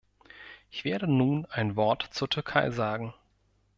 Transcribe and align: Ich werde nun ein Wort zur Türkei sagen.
Ich 0.71 0.83
werde 0.83 1.05
nun 1.07 1.45
ein 1.51 1.75
Wort 1.75 2.01
zur 2.11 2.27
Türkei 2.27 2.71
sagen. 2.71 3.13